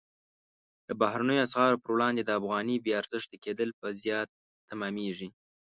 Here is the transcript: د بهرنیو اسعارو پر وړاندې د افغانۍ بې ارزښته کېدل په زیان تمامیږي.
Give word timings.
د 0.87 0.89
بهرنیو 1.01 1.45
اسعارو 1.47 1.81
پر 1.83 1.89
وړاندې 1.93 2.21
د 2.23 2.31
افغانۍ 2.39 2.77
بې 2.83 2.91
ارزښته 3.01 3.37
کېدل 3.45 3.69
په 3.79 3.87
زیان 4.01 4.27
تمامیږي. 4.69 5.29